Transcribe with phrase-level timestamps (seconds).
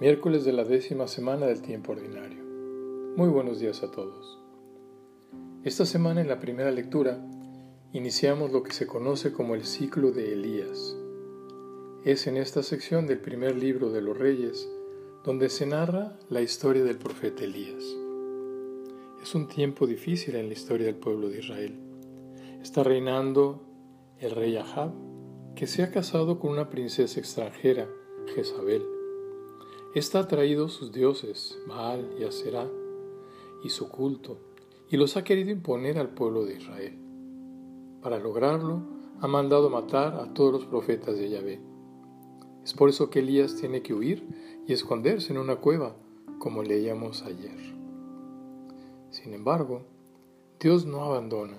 [0.00, 2.42] miércoles de la décima semana del tiempo ordinario.
[3.16, 4.38] Muy buenos días a todos.
[5.62, 7.22] Esta semana en la primera lectura
[7.92, 10.96] iniciamos lo que se conoce como el ciclo de Elías.
[12.06, 14.66] Es en esta sección del primer libro de los reyes
[15.22, 17.84] donde se narra la historia del profeta Elías.
[19.22, 21.78] Es un tiempo difícil en la historia del pueblo de Israel.
[22.62, 23.66] Está reinando
[24.18, 24.94] el rey Ahab,
[25.54, 27.86] que se ha casado con una princesa extranjera,
[28.34, 28.99] Jezabel
[29.92, 32.70] Está traído sus dioses, Baal y Aserá,
[33.64, 34.38] y su culto,
[34.88, 36.96] y los ha querido imponer al pueblo de Israel.
[38.00, 38.84] Para lograrlo,
[39.20, 41.60] ha mandado matar a todos los profetas de Yahvé.
[42.62, 44.24] Es por eso que Elías tiene que huir
[44.64, 45.96] y esconderse en una cueva,
[46.38, 47.58] como leíamos ayer.
[49.10, 49.82] Sin embargo,
[50.60, 51.58] Dios no abandona,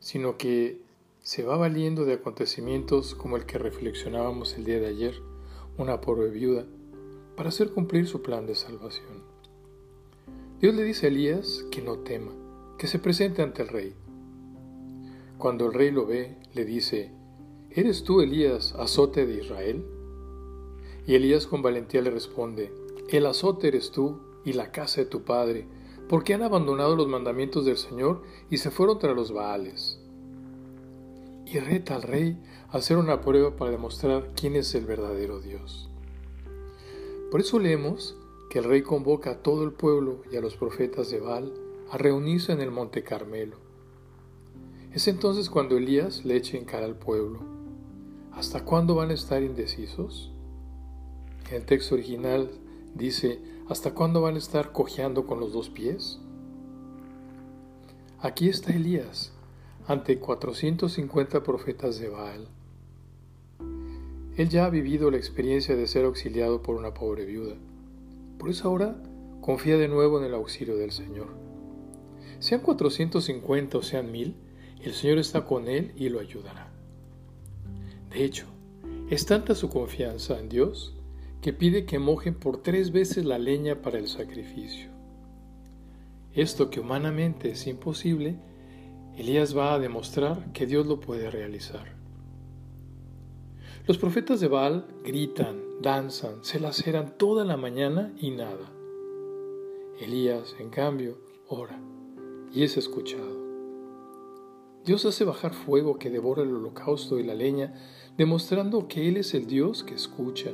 [0.00, 0.82] sino que
[1.20, 5.22] se va valiendo de acontecimientos como el que reflexionábamos el día de ayer,
[5.78, 6.66] una pobre viuda,
[7.40, 9.22] para hacer cumplir su plan de salvación.
[10.60, 12.32] Dios le dice a Elías que no tema,
[12.76, 13.94] que se presente ante el rey.
[15.38, 17.12] Cuando el rey lo ve, le dice,
[17.70, 19.86] ¿Eres tú, Elías, azote de Israel?
[21.06, 22.74] Y Elías con valentía le responde,
[23.08, 25.66] El azote eres tú y la casa de tu padre,
[26.10, 29.98] porque han abandonado los mandamientos del Señor y se fueron tras los Baales.
[31.46, 32.38] Y reta al rey
[32.68, 35.89] a hacer una prueba para demostrar quién es el verdadero Dios.
[37.30, 38.16] Por eso leemos
[38.48, 41.54] que el rey convoca a todo el pueblo y a los profetas de Baal
[41.88, 43.56] a reunirse en el monte Carmelo.
[44.92, 47.38] Es entonces cuando Elías le echa en cara al pueblo.
[48.32, 50.32] ¿Hasta cuándo van a estar indecisos?
[51.48, 52.50] En el texto original
[52.96, 56.18] dice, ¿hasta cuándo van a estar cojeando con los dos pies?
[58.18, 59.30] Aquí está Elías,
[59.86, 62.48] ante 450 profetas de Baal
[64.40, 67.56] él ya ha vivido la experiencia de ser auxiliado por una pobre viuda.
[68.38, 68.96] Por eso ahora
[69.42, 71.28] confía de nuevo en el auxilio del Señor.
[72.38, 74.36] Sean 450 o sean mil,
[74.82, 76.72] el Señor está con él y lo ayudará.
[78.10, 78.46] De hecho,
[79.10, 80.96] es tanta su confianza en Dios
[81.42, 84.88] que pide que mojen por tres veces la leña para el sacrificio.
[86.32, 88.36] Esto que humanamente es imposible,
[89.18, 91.99] Elías va a demostrar que Dios lo puede realizar.
[93.90, 98.72] Los profetas de Baal gritan, danzan, se laceran toda la mañana y nada.
[99.98, 101.18] Elías, en cambio,
[101.48, 101.76] ora
[102.52, 103.36] y es escuchado.
[104.84, 107.74] Dios hace bajar fuego que devora el holocausto y la leña,
[108.16, 110.52] demostrando que Él es el Dios que escucha,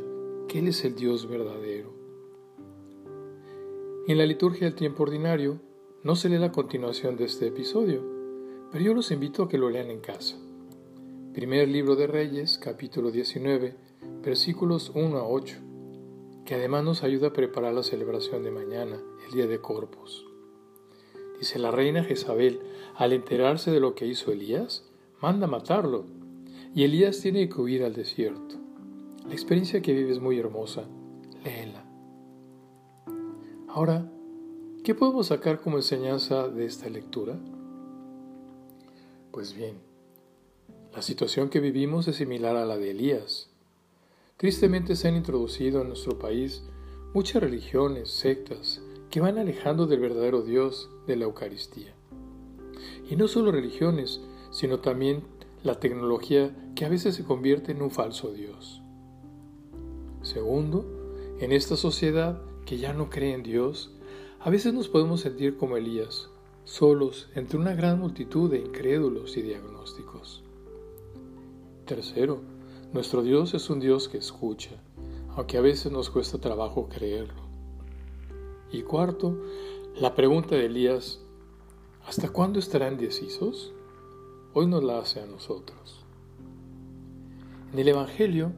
[0.49, 1.93] que Él es el Dios verdadero.
[4.09, 5.61] En la liturgia del tiempo ordinario
[6.03, 8.03] no se lee la continuación de este episodio,
[8.73, 10.39] pero yo los invito a que lo lean en casa.
[11.37, 13.77] Primer libro de Reyes, capítulo 19,
[14.23, 15.59] versículos 1 a 8,
[16.47, 20.25] que además nos ayuda a preparar la celebración de mañana, el día de Corpus.
[21.39, 22.63] Dice la reina Jezabel,
[22.97, 24.89] al enterarse de lo que hizo Elías,
[25.21, 26.07] manda matarlo,
[26.75, 28.55] y Elías tiene que huir al desierto.
[29.29, 30.85] La experiencia que vive es muy hermosa,
[31.45, 31.85] léela.
[33.69, 34.11] Ahora,
[34.83, 37.39] ¿qué podemos sacar como enseñanza de esta lectura?
[39.33, 39.75] Pues bien,
[40.97, 43.51] la situación que vivimos es similar a la de Elías.
[44.39, 46.63] Tristemente se han introducido en nuestro país
[47.13, 48.81] muchas religiones, sectas,
[49.11, 51.93] que van alejando del verdadero Dios de la Eucaristía.
[53.11, 55.23] Y no solo religiones, sino también
[55.63, 58.81] la tecnología que a veces se convierte en un falso Dios.
[60.23, 60.87] Segundo,
[61.41, 63.95] en esta sociedad que ya no cree en Dios,
[64.41, 66.31] a veces nos podemos sentir como Elías,
[66.65, 70.46] solos entre una gran multitud de incrédulos y diagnósticos.
[71.87, 72.41] Tercero,
[72.93, 74.73] nuestro Dios es un Dios que escucha,
[75.37, 77.47] aunque a veces nos cuesta trabajo creerlo.
[78.73, 79.41] Y cuarto,
[79.95, 81.21] la pregunta de Elías,
[82.05, 83.73] ¿hasta cuándo estarán indecisos?
[84.53, 86.05] Hoy nos la hace a nosotros.
[87.73, 88.51] En el Evangelio,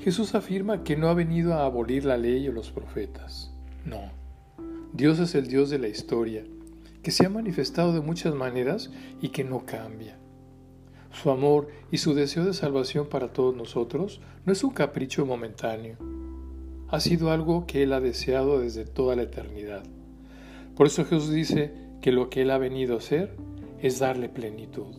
[0.00, 3.52] Jesús afirma que no ha venido a abolir la ley o los profetas.
[3.84, 4.10] No,
[4.92, 6.44] Dios es el Dios de la historia,
[7.04, 8.90] que se ha manifestado de muchas maneras
[9.20, 10.18] y que no cambia.
[11.12, 15.96] Su amor y su deseo de salvación para todos nosotros no es un capricho momentáneo.
[16.88, 19.82] Ha sido algo que Él ha deseado desde toda la eternidad.
[20.74, 23.36] Por eso Jesús dice que lo que Él ha venido a hacer
[23.80, 24.94] es darle plenitud.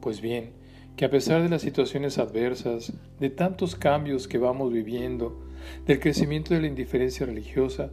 [0.00, 0.52] Pues bien,
[0.94, 5.42] que a pesar de las situaciones adversas, de tantos cambios que vamos viviendo,
[5.84, 7.90] del crecimiento de la indiferencia religiosa,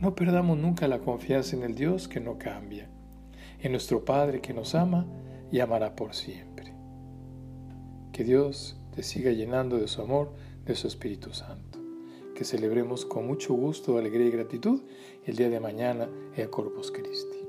[0.00, 2.88] no perdamos nunca la confianza en el Dios que no cambia,
[3.60, 5.06] en nuestro Padre que nos ama
[5.50, 6.74] y amará por siempre.
[8.12, 10.32] Que Dios te siga llenando de su amor,
[10.64, 11.78] de su Espíritu Santo.
[12.34, 14.82] que celebremos con mucho gusto, alegría y gratitud
[15.24, 17.47] el día de mañana el Corpus Christi.